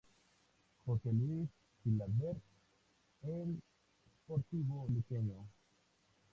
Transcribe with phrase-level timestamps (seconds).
[0.83, 1.47] Jose Luis
[1.83, 2.41] Chilavert
[3.23, 3.55] en
[4.25, 5.47] Sportivo Luqueño.